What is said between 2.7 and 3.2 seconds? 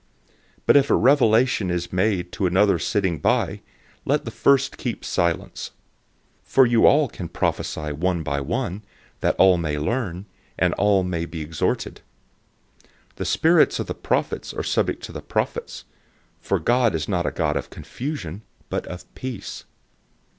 sitting